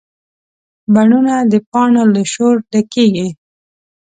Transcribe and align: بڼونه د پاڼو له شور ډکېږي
بڼونه 0.93 1.35
د 1.51 1.53
پاڼو 1.71 2.03
له 2.13 2.23
شور 2.33 2.55
ډکېږي 2.71 3.27